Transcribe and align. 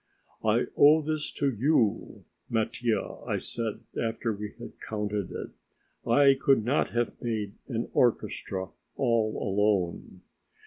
"I 0.43 0.65
owe 0.75 1.03
this 1.03 1.31
to 1.33 1.51
you, 1.53 2.25
Mattia," 2.49 3.19
I 3.27 3.37
said, 3.37 3.81
after 4.01 4.33
we 4.33 4.53
had 4.57 4.79
counted 4.81 5.29
it; 5.31 5.51
"I 6.09 6.33
could 6.41 6.65
not 6.65 6.89
have 6.89 7.21
made 7.21 7.53
an 7.67 7.87
orchestra 7.93 8.69
all 8.95 9.37
alone." 9.37 10.21